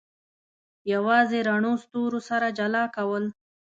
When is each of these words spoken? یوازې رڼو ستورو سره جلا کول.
یوازې 0.93 1.39
رڼو 1.47 1.73
ستورو 1.83 2.19
سره 2.29 2.47
جلا 2.59 2.83
کول. 2.95 3.23